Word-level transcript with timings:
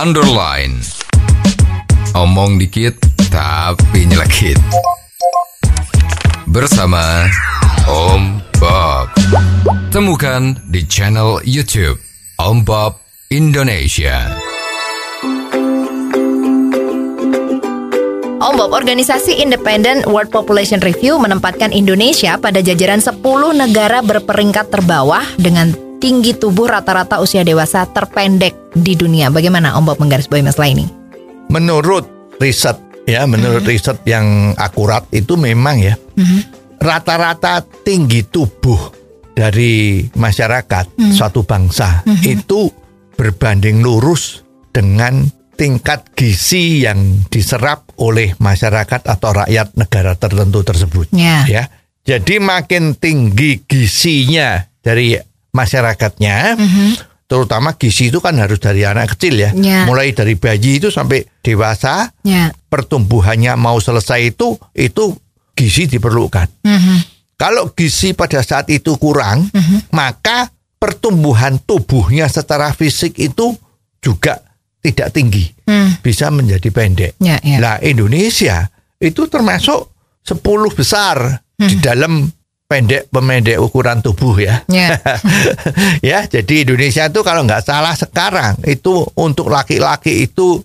underline. 0.00 0.80
Omong 2.16 2.56
dikit 2.56 2.96
tapi 3.28 4.08
nyelekit. 4.08 4.56
Bersama 6.48 7.28
Om 7.84 8.40
Bob. 8.56 9.12
Temukan 9.92 10.56
di 10.72 10.88
channel 10.88 11.44
YouTube 11.44 12.00
Om 12.40 12.64
Bob 12.64 12.96
Indonesia. 13.28 14.24
Om 18.40 18.56
Bob, 18.56 18.72
organisasi 18.72 19.36
Independent 19.36 20.08
World 20.08 20.32
Population 20.32 20.80
Review 20.80 21.20
menempatkan 21.20 21.76
Indonesia 21.76 22.40
pada 22.40 22.64
jajaran 22.64 23.04
10 23.04 23.20
negara 23.52 24.00
berperingkat 24.00 24.72
terbawah 24.72 25.28
dengan 25.36 25.89
tinggi 26.00 26.34
tubuh 26.34 26.66
rata-rata 26.66 27.20
usia 27.20 27.44
dewasa 27.44 27.84
terpendek 27.86 28.72
di 28.72 28.96
dunia. 28.96 29.28
Bagaimana 29.28 29.76
Om 29.76 29.84
Bob 29.84 30.00
menggarisbawahi 30.00 30.48
masalah 30.48 30.72
ini? 30.72 31.00
menurut 31.50 32.06
riset 32.38 32.78
ya, 33.04 33.26
menurut 33.26 33.66
riset 33.66 33.98
yang 34.06 34.54
akurat 34.54 35.04
itu 35.10 35.34
memang 35.34 35.82
ya 35.82 35.98
rata-rata 36.80 37.60
tinggi 37.84 38.24
tubuh 38.24 38.78
dari 39.34 40.06
masyarakat 40.14 40.96
suatu 41.12 41.44
bangsa 41.44 42.06
itu 42.24 42.70
berbanding 43.18 43.84
lurus 43.84 44.40
dengan 44.70 45.26
tingkat 45.58 46.16
gizi 46.16 46.88
yang 46.88 47.28
diserap 47.28 47.84
oleh 48.00 48.32
masyarakat 48.40 49.04
atau 49.04 49.44
rakyat 49.44 49.76
negara 49.76 50.16
tertentu 50.16 50.64
tersebut. 50.64 51.12
Ya. 51.12 51.44
Ya. 51.44 51.68
Jadi 52.00 52.40
makin 52.40 52.96
tinggi 52.96 53.60
gizinya 53.68 54.64
dari 54.80 55.20
masyarakatnya, 55.50 56.56
terutama 57.26 57.78
gizi 57.78 58.10
itu 58.10 58.18
kan 58.18 58.34
harus 58.38 58.58
dari 58.58 58.82
anak 58.82 59.14
kecil 59.14 59.38
ya. 59.38 59.50
Ya. 59.54 59.86
Mulai 59.86 60.10
dari 60.10 60.34
bayi 60.34 60.82
itu 60.82 60.90
sampai 60.90 61.22
dewasa, 61.42 62.10
Ya. 62.26 62.50
pertumbuhannya 62.68 63.54
mau 63.54 63.78
selesai 63.78 64.34
itu 64.34 64.58
itu 64.74 65.14
gizi 65.54 65.86
diperlukan. 65.86 66.48
Kalau 67.40 67.72
gizi 67.72 68.12
pada 68.12 68.44
saat 68.44 68.68
itu 68.68 68.96
kurang, 69.00 69.48
maka 69.90 70.50
pertumbuhan 70.76 71.60
tubuhnya 71.60 72.28
secara 72.28 72.72
fisik 72.72 73.16
itu 73.16 73.56
juga 74.00 74.40
tidak 74.80 75.12
tinggi, 75.12 75.44
bisa 76.00 76.32
menjadi 76.32 76.68
pendek. 76.72 77.12
Ya, 77.20 77.36
ya. 77.44 77.60
Nah, 77.60 77.76
Indonesia 77.84 78.68
itu 78.96 79.28
termasuk 79.28 79.88
10 80.24 80.40
besar 80.72 81.40
di 81.56 81.76
dalam 81.80 82.24
pendek 82.70 83.10
pemendek 83.10 83.58
ukuran 83.58 83.98
tubuh 83.98 84.38
ya. 84.38 84.62
Ya. 84.70 84.94
ya, 86.14 86.18
jadi 86.30 86.62
Indonesia 86.62 87.10
itu 87.10 87.20
kalau 87.26 87.42
nggak 87.42 87.66
salah 87.66 87.98
sekarang 87.98 88.62
itu 88.62 89.02
untuk 89.18 89.50
laki-laki 89.50 90.30
itu 90.30 90.62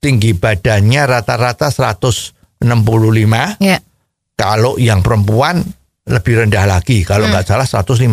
tinggi 0.00 0.32
badannya 0.32 1.04
rata-rata 1.04 1.68
165. 1.68 2.32
Ya. 3.60 3.78
Kalau 4.32 4.80
yang 4.80 5.04
perempuan 5.04 5.60
lebih 6.08 6.40
rendah 6.40 6.64
lagi, 6.64 7.04
kalau 7.04 7.28
nggak 7.28 7.44
salah 7.44 7.68
158. 7.68 8.08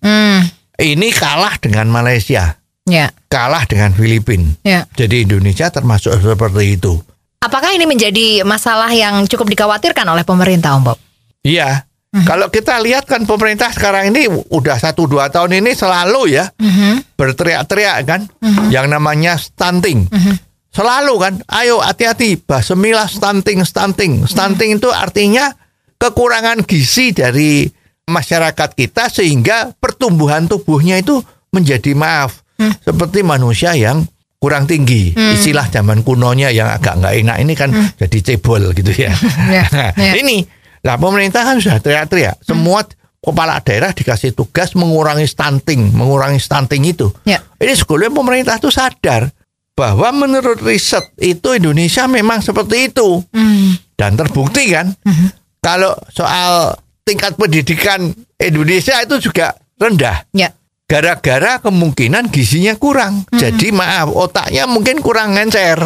Hmm. 0.00 0.40
Ini 0.80 1.08
kalah 1.12 1.60
dengan 1.60 1.92
Malaysia, 1.92 2.56
Ya. 2.88 3.12
kalah 3.28 3.68
dengan 3.68 3.92
Filipina. 3.92 4.56
Ya. 4.64 4.88
Jadi 4.96 5.28
Indonesia 5.28 5.68
termasuk 5.68 6.16
seperti 6.18 6.80
itu. 6.80 6.98
Apakah 7.44 7.76
ini 7.76 7.84
menjadi 7.84 8.42
masalah 8.48 8.88
yang 8.96 9.28
cukup 9.28 9.52
dikhawatirkan 9.52 10.08
oleh 10.08 10.24
pemerintah 10.24 10.74
Om 10.80 10.82
Bob? 10.88 10.98
Iya. 11.44 11.84
Kalau 12.12 12.48
kita 12.48 12.76
lihat 12.78 13.08
kan 13.08 13.24
pemerintah 13.24 13.72
sekarang 13.72 14.12
ini 14.12 14.28
udah 14.28 14.76
satu 14.76 15.08
dua 15.08 15.32
tahun 15.32 15.56
ini 15.58 15.72
selalu 15.72 16.28
ya 16.30 16.44
berteriak-teriak 17.14 17.96
kan, 18.04 18.20
yang 18.68 18.86
namanya 18.86 19.34
stunting. 19.34 20.12
Selalu 20.68 21.14
kan, 21.16 21.34
ayo 21.52 21.80
hati-hati, 21.80 22.36
basemilah 22.38 23.04
stunting, 23.04 23.60
stunting. 23.62 24.24
Stunting 24.24 24.76
itu 24.76 24.88
artinya 24.88 25.52
kekurangan 25.96 26.64
gizi 26.64 27.12
dari 27.12 27.68
masyarakat 28.02 28.70
kita 28.72 29.08
sehingga 29.08 29.72
pertumbuhan 29.72 30.44
tubuhnya 30.44 30.96
itu 30.96 31.20
menjadi 31.48 31.92
maaf 31.92 32.40
seperti 32.78 33.20
manusia 33.20 33.72
yang 33.72 34.04
kurang 34.36 34.64
tinggi. 34.64 35.12
Istilah 35.14 35.68
zaman 35.68 36.00
kunonya 36.00 36.48
yang 36.48 36.68
agak 36.68 36.98
nggak 36.98 37.14
enak 37.20 37.36
ini 37.38 37.52
kan 37.52 37.70
jadi 37.96 38.18
cebol 38.22 38.72
gitu 38.72 38.92
ya. 38.96 39.12
Ya, 39.48 39.64
Nah, 39.68 39.90
ya. 39.94 40.12
ini 40.14 40.44
lah 40.82 40.98
pemerintah 40.98 41.42
kan 41.42 41.56
sudah 41.58 41.78
teriak-teriak. 41.78 42.42
Semua 42.42 42.82
kepala 43.22 43.62
daerah 43.62 43.94
dikasih 43.94 44.34
tugas 44.34 44.74
mengurangi 44.74 45.30
stunting, 45.30 45.94
mengurangi 45.94 46.42
stunting 46.42 46.82
itu. 46.84 47.06
Ya. 47.22 47.38
Ini 47.56 47.72
sebetulnya 47.72 48.10
pemerintah 48.10 48.58
itu 48.58 48.66
sadar 48.68 49.30
bahwa 49.72 50.10
menurut 50.12 50.60
riset 50.60 51.06
itu 51.16 51.56
Indonesia 51.56 52.04
memang 52.04 52.42
seperti 52.42 52.92
itu 52.92 53.24
dan 53.96 54.20
terbukti 54.20 54.68
kan 54.68 54.92
kalau 55.64 55.96
soal 56.12 56.76
tingkat 57.08 57.40
pendidikan 57.40 58.12
Indonesia 58.36 59.00
itu 59.00 59.16
juga 59.22 59.56
rendah 59.80 60.28
Ya. 60.36 60.52
gara-gara 60.84 61.56
kemungkinan 61.58 62.28
gizinya 62.28 62.76
kurang. 62.76 63.24
Jadi 63.32 63.72
maaf 63.72 64.12
otaknya 64.12 64.68
mungkin 64.68 65.00
kurang 65.00 65.40
ngencer. 65.40 65.80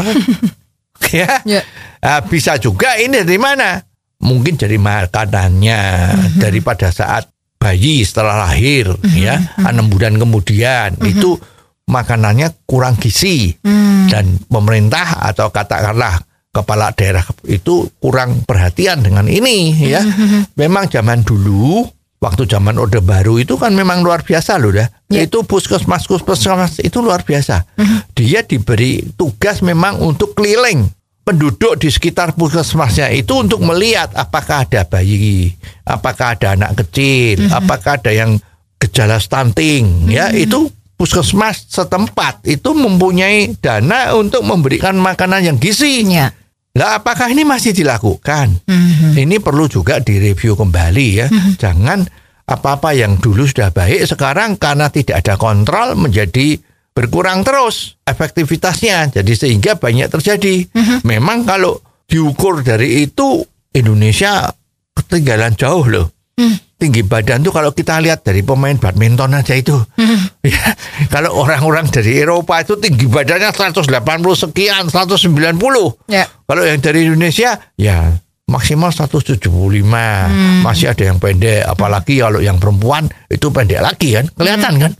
ya. 1.14 1.46
Ya. 1.46 1.62
Ah, 2.02 2.26
bisa 2.26 2.58
juga 2.58 2.98
ini 2.98 3.22
dari 3.22 3.38
mana? 3.38 3.85
Mungkin 4.16 4.56
dari 4.56 4.80
makanannya, 4.80 5.80
dari 6.40 6.64
pada 6.64 6.88
saat 6.88 7.28
bayi 7.56 8.00
setelah 8.04 8.48
lahir 8.48 8.92
ya, 9.12 9.36
enam 9.60 9.92
bulan 9.92 10.16
kemudian 10.16 10.96
itu 11.04 11.36
makanannya 11.84 12.64
kurang 12.64 12.96
gizi. 12.96 13.52
Dan 14.06 14.38
pemerintah 14.48 15.20
atau 15.26 15.52
katakanlah 15.52 16.22
kepala 16.54 16.88
daerah 16.96 17.20
itu 17.44 17.92
kurang 18.00 18.40
perhatian 18.48 19.04
dengan 19.04 19.28
ini 19.28 19.76
ya. 19.84 20.00
Memang 20.56 20.88
zaman 20.88 21.20
dulu 21.20 21.84
waktu 22.16 22.48
zaman 22.48 22.80
Orde 22.80 23.04
Baru 23.04 23.36
itu 23.36 23.60
kan 23.60 23.76
memang 23.76 24.00
luar 24.00 24.24
biasa 24.24 24.56
loh 24.56 24.72
dah. 24.72 24.88
Ya. 25.12 25.28
Itu 25.28 25.44
puskesmas 25.44 26.08
puskesmas 26.08 26.80
itu 26.80 27.04
luar 27.04 27.20
biasa. 27.22 27.68
Dia 28.16 28.40
diberi 28.40 29.04
tugas 29.12 29.60
memang 29.60 30.00
untuk 30.00 30.32
keliling 30.32 30.88
penduduk 31.26 31.74
di 31.82 31.90
sekitar 31.90 32.38
puskesmasnya 32.38 33.10
itu 33.10 33.34
untuk 33.34 33.58
melihat 33.58 34.14
apakah 34.14 34.62
ada 34.62 34.86
bayi, 34.86 35.50
apakah 35.82 36.38
ada 36.38 36.54
anak 36.54 36.86
kecil, 36.86 37.50
apakah 37.50 37.98
ada 37.98 38.14
yang 38.14 38.38
gejala 38.78 39.18
stunting, 39.18 40.06
ya 40.06 40.30
itu 40.30 40.70
puskesmas 40.94 41.66
setempat 41.66 42.46
itu 42.46 42.70
mempunyai 42.70 43.58
dana 43.58 44.14
untuk 44.14 44.46
memberikan 44.46 44.94
makanan 44.94 45.50
yang 45.50 45.56
gizi. 45.58 46.06
Ya. 46.06 46.30
Lah 46.78 47.02
apakah 47.02 47.26
ini 47.34 47.42
masih 47.42 47.74
dilakukan? 47.74 48.62
Mhm. 48.62 49.18
Ini 49.18 49.36
perlu 49.42 49.66
juga 49.66 49.98
direview 49.98 50.54
kembali 50.54 51.08
ya. 51.10 51.26
Jangan 51.58 52.06
apa-apa 52.46 52.94
yang 52.94 53.18
dulu 53.18 53.42
sudah 53.42 53.74
baik 53.74 54.06
sekarang 54.06 54.54
karena 54.54 54.86
tidak 54.94 55.26
ada 55.26 55.34
kontrol 55.34 55.98
menjadi 55.98 56.54
berkurang 56.96 57.44
terus 57.44 58.00
efektivitasnya. 58.08 59.12
Jadi 59.12 59.32
sehingga 59.36 59.76
banyak 59.76 60.08
terjadi. 60.08 60.64
Memang 61.04 61.44
kalau 61.44 61.76
diukur 62.08 62.64
dari 62.64 63.04
itu 63.04 63.44
Indonesia 63.76 64.48
ketinggalan 64.96 65.52
jauh 65.52 65.84
loh. 65.84 66.08
Tinggi 66.76 67.00
badan 67.00 67.40
tuh 67.40 67.52
kalau 67.56 67.72
kita 67.72 67.96
lihat 68.04 68.20
dari 68.20 68.44
pemain 68.44 68.76
badminton 68.76 69.36
aja 69.36 69.52
itu. 69.52 69.76
Ya, 70.46 70.78
kalau 71.10 71.42
orang-orang 71.42 71.90
dari 71.90 72.22
Eropa 72.22 72.62
itu 72.62 72.78
tinggi 72.78 73.10
badannya 73.10 73.50
180 73.50 73.82
sekian, 74.46 74.86
190. 74.86 75.58
Ya. 76.06 76.22
Kalau 76.46 76.62
yang 76.62 76.78
dari 76.78 77.02
Indonesia 77.10 77.58
ya 77.74 78.14
maksimal 78.46 78.94
175. 78.94 79.42
Masih 80.62 80.86
ada 80.94 81.02
yang 81.02 81.18
pendek, 81.18 81.66
apalagi 81.66 82.22
kalau 82.22 82.38
yang 82.38 82.62
perempuan 82.62 83.10
itu 83.26 83.50
pendek 83.50 83.82
lagi 83.82 84.14
kan. 84.14 84.30
Kelihatan 84.38 84.74
kan? 84.78 84.92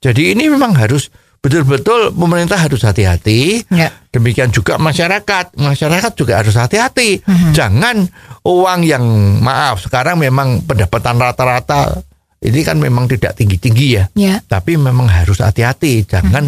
Jadi 0.00 0.32
ini 0.32 0.48
memang 0.48 0.72
harus 0.72 1.12
betul-betul 1.48 2.12
pemerintah 2.12 2.60
harus 2.60 2.84
hati-hati. 2.84 3.64
Ya. 3.72 3.88
Demikian 4.12 4.52
juga 4.52 4.76
masyarakat. 4.76 5.56
Masyarakat 5.56 6.12
juga 6.12 6.44
harus 6.44 6.52
hati-hati. 6.52 7.24
Jangan 7.56 8.04
uang 8.44 8.80
yang 8.84 9.04
maaf 9.40 9.80
sekarang 9.80 10.20
memang 10.20 10.60
pendapatan 10.68 11.16
rata-rata 11.16 12.04
ini 12.38 12.60
kan 12.62 12.78
memang 12.78 13.10
tidak 13.10 13.34
tinggi-tinggi 13.34 13.86
ya. 13.96 14.04
Ya. 14.14 14.38
Tapi 14.44 14.78
memang 14.78 15.08
harus 15.10 15.42
hati-hati. 15.42 16.06
Jangan 16.06 16.46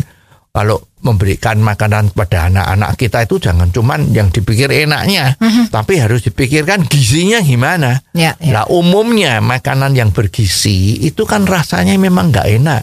kalau 0.51 0.83
memberikan 1.01 1.63
makanan 1.63 2.13
pada 2.13 2.51
anak-anak 2.51 2.99
kita 2.99 3.25
itu 3.25 3.41
jangan 3.41 3.73
cuman 3.73 4.13
yang 4.13 4.29
dipikir 4.29 4.69
enaknya, 4.69 5.39
tapi 5.73 5.97
harus 5.97 6.27
dipikirkan 6.27 6.85
gizinya 6.85 7.41
gimana. 7.41 8.05
Ya, 8.13 8.37
ya. 8.37 8.53
Nah 8.53 8.65
umumnya 8.69 9.41
makanan 9.41 9.97
yang 9.97 10.13
bergizi 10.13 11.01
itu 11.01 11.25
kan 11.25 11.49
rasanya 11.49 11.97
memang 11.97 12.35
nggak 12.35 12.49
enak. 12.61 12.83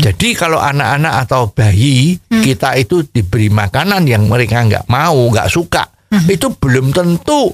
Jadi 0.00 0.32
kalau 0.32 0.56
anak-anak 0.56 1.28
atau 1.28 1.52
bayi 1.52 2.16
kita 2.26 2.72
itu 2.74 3.04
diberi 3.04 3.52
makanan 3.52 4.08
yang 4.08 4.24
mereka 4.24 4.64
nggak 4.64 4.88
mau, 4.88 5.28
nggak 5.28 5.48
suka, 5.52 5.84
itu 6.26 6.48
belum 6.56 6.90
tentu 6.90 7.52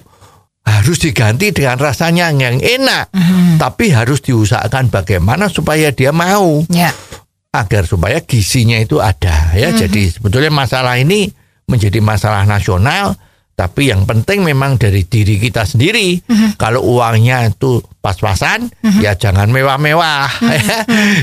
harus 0.65 0.97
diganti 0.97 1.51
dengan 1.51 1.77
rasanya 1.77 2.31
yang 2.31 2.57
enak. 2.57 3.11
Tapi 3.59 3.91
harus 3.91 4.23
diusahakan 4.23 4.89
bagaimana 4.89 5.51
supaya 5.51 5.91
dia 5.91 6.15
mau. 6.15 6.63
Ya. 6.71 6.95
agar 7.55 7.87
supaya 7.87 8.19
gizinya 8.19 8.75
itu 8.83 8.99
ada 8.99 9.55
ya. 9.55 9.71
Jadi 9.71 10.11
sebetulnya 10.11 10.51
masalah 10.51 10.99
ini 10.99 11.31
menjadi 11.71 12.03
masalah 12.03 12.43
nasional 12.43 13.15
tapi 13.55 13.95
yang 13.95 14.03
penting 14.03 14.43
memang 14.43 14.75
dari 14.75 15.07
diri 15.07 15.39
kita 15.39 15.63
sendiri. 15.63 16.19
Kalau 16.59 16.83
uangnya 16.83 17.47
itu 17.55 17.79
pas-pasan, 18.03 18.67
ya 18.99 19.15
jangan 19.15 19.47
mewah-mewah, 19.55 20.27
ya. 20.59 20.79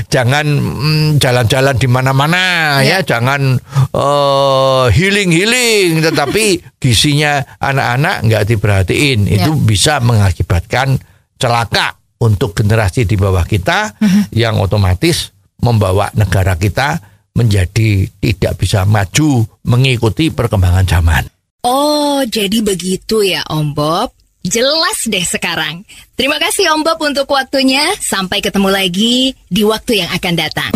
jangan 0.08 0.48
mm, 0.48 1.08
jalan-jalan 1.20 1.76
di 1.76 1.88
mana-mana, 1.92 2.44
ya. 2.80 3.04
jangan 3.04 3.60
eh, 3.92 4.84
healing-healing, 4.96 6.00
tetapi 6.00 6.44
gizinya 6.82 7.44
anak-anak 7.60 8.24
nggak 8.24 8.44
diperhatiin, 8.48 9.28
itu 9.28 9.52
bisa 9.60 10.00
mengakibatkan 10.00 10.96
celaka 11.36 12.00
untuk 12.16 12.56
generasi 12.56 13.04
di 13.04 13.20
bawah 13.20 13.44
kita, 13.44 14.00
yang 14.32 14.56
otomatis 14.56 15.36
membawa 15.60 16.08
negara 16.16 16.56
kita 16.56 17.12
menjadi 17.36 18.08
tidak 18.20 18.56
bisa 18.56 18.88
maju 18.88 19.44
mengikuti 19.68 20.32
perkembangan 20.32 20.88
zaman. 20.88 21.24
Oh, 21.62 22.26
jadi 22.26 22.58
begitu 22.58 23.22
ya 23.22 23.46
Om 23.46 23.78
Bob. 23.78 24.10
Jelas 24.42 25.06
deh 25.06 25.22
sekarang. 25.22 25.86
Terima 26.18 26.42
kasih 26.42 26.74
Om 26.74 26.82
Bob 26.82 26.98
untuk 26.98 27.30
waktunya. 27.30 27.86
Sampai 28.02 28.42
ketemu 28.42 28.66
lagi 28.66 29.30
di 29.46 29.62
waktu 29.62 30.02
yang 30.02 30.10
akan 30.10 30.34
datang. 30.34 30.74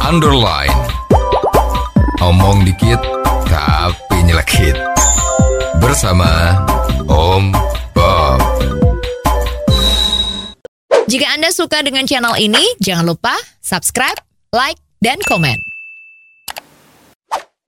Underline. 0.00 0.72
Omong 2.24 2.64
dikit 2.64 2.96
tapi 3.44 4.24
nyelekit. 4.24 4.72
Bersama 5.76 6.56
Om 7.04 7.52
Bob. 7.92 8.40
Jika 11.12 11.28
Anda 11.28 11.52
suka 11.52 11.84
dengan 11.84 12.08
channel 12.08 12.40
ini, 12.40 12.64
jangan 12.80 13.04
lupa 13.04 13.36
subscribe, 13.60 14.16
like, 14.56 14.80
dan 15.04 15.20
komen. 15.28 15.75